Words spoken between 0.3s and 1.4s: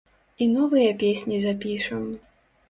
І новыя песні